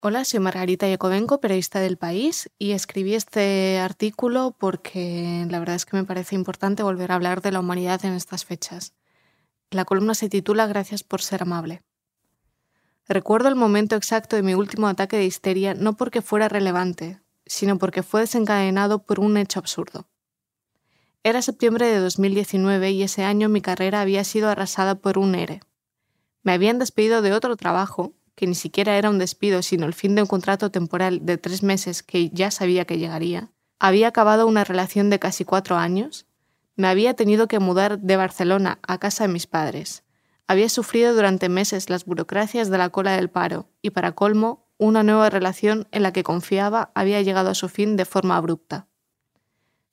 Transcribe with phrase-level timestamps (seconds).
[0.00, 5.86] Hola, soy Margarita Yacobenco, periodista del País, y escribí este artículo porque la verdad es
[5.86, 8.92] que me parece importante volver a hablar de la humanidad en estas fechas.
[9.70, 11.82] La columna se titula Gracias por ser amable.
[13.08, 17.78] Recuerdo el momento exacto de mi último ataque de histeria no porque fuera relevante, sino
[17.78, 20.06] porque fue desencadenado por un hecho absurdo.
[21.24, 25.60] Era septiembre de 2019 y ese año mi carrera había sido arrasada por un ERE.
[26.42, 30.14] Me habían despedido de otro trabajo que ni siquiera era un despido, sino el fin
[30.14, 33.50] de un contrato temporal de tres meses que ya sabía que llegaría,
[33.80, 36.26] había acabado una relación de casi cuatro años,
[36.76, 40.04] me había tenido que mudar de Barcelona a casa de mis padres,
[40.48, 45.02] había sufrido durante meses las burocracias de la cola del paro y, para colmo, una
[45.02, 48.86] nueva relación en la que confiaba había llegado a su fin de forma abrupta.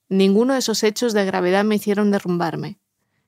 [0.09, 2.77] Ninguno de esos hechos de gravedad me hicieron derrumbarme.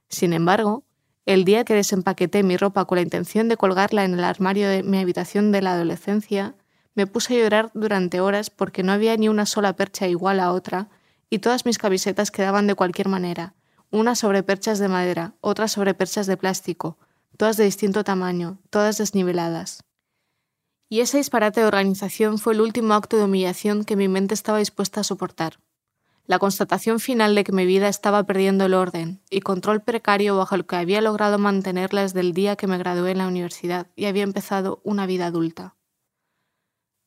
[0.08, 0.84] Sin embargo,
[1.26, 4.84] el día que desempaqueté mi ropa con la intención de colgarla en el armario de
[4.84, 6.56] mi habitación de la adolescencia,
[6.94, 10.52] me puse a llorar durante horas porque no había ni una sola percha igual a
[10.52, 10.90] otra
[11.30, 13.56] y todas mis camisetas quedaban de cualquier manera,
[13.90, 16.98] unas sobre perchas de madera, otras sobre perchas de plástico,
[17.38, 19.84] todas de distinto tamaño, todas desniveladas.
[20.90, 24.60] Y ese disparate de organización fue el último acto de humillación que mi mente estaba
[24.60, 25.58] dispuesta a soportar
[26.28, 30.56] la constatación final de que mi vida estaba perdiendo el orden y control precario bajo
[30.56, 34.06] el que había logrado mantenerla desde el día que me gradué en la universidad y
[34.06, 35.76] había empezado una vida adulta.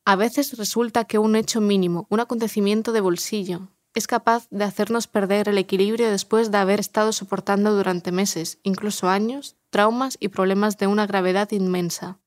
[0.05, 5.07] A veces resulta que un hecho mínimo, un acontecimiento de bolsillo, es capaz de hacernos
[5.07, 10.77] perder el equilibrio después de haber estado soportando durante meses, incluso años, traumas y problemas
[10.77, 12.19] de una gravedad inmensa.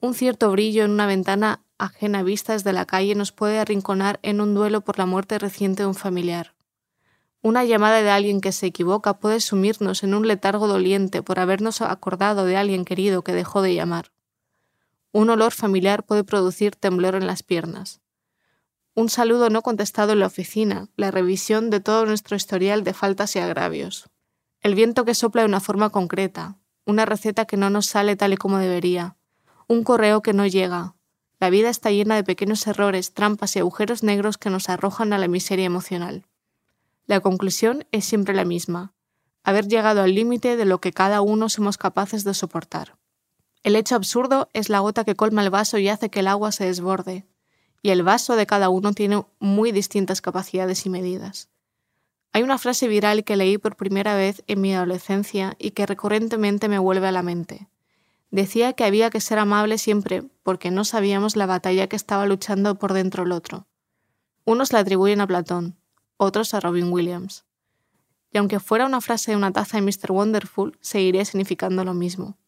[0.00, 4.40] Un cierto brillo en una ventana ajena vista desde la calle nos puede arrinconar en
[4.40, 6.54] un duelo por la muerte reciente de un familiar.
[7.40, 11.80] Una llamada de alguien que se equivoca puede sumirnos en un letargo doliente por habernos
[11.80, 14.12] acordado de alguien querido que dejó de llamar.
[15.10, 18.00] Un olor familiar puede producir temblor en las piernas.
[18.94, 23.34] Un saludo no contestado en la oficina, la revisión de todo nuestro historial de faltas
[23.34, 24.08] y agravios.
[24.60, 28.34] El viento que sopla de una forma concreta, una receta que no nos sale tal
[28.34, 29.16] y como debería,
[29.66, 30.94] un correo que no llega,
[31.42, 35.18] la vida está llena de pequeños errores, trampas y agujeros negros que nos arrojan a
[35.18, 36.24] la miseria emocional.
[37.06, 38.92] La conclusión es siempre la misma,
[39.42, 42.96] haber llegado al límite de lo que cada uno somos capaces de soportar.
[43.64, 46.52] El hecho absurdo es la gota que colma el vaso y hace que el agua
[46.52, 47.26] se desborde,
[47.82, 51.48] y el vaso de cada uno tiene muy distintas capacidades y medidas.
[52.32, 56.68] Hay una frase viral que leí por primera vez en mi adolescencia y que recurrentemente
[56.68, 57.66] me vuelve a la mente.
[58.32, 62.78] Decía que había que ser amable siempre porque no sabíamos la batalla que estaba luchando
[62.78, 63.66] por dentro el otro.
[64.46, 65.76] Unos la atribuyen a Platón,
[66.16, 67.44] otros a Robin Williams.
[68.32, 70.12] Y aunque fuera una frase de una taza de Mr.
[70.12, 72.38] Wonderful, seguiría significando lo mismo.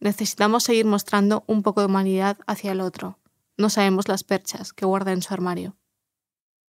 [0.00, 3.18] Necesitamos seguir mostrando un poco de humanidad hacia el otro.
[3.56, 5.76] No sabemos las perchas que guarda en su armario.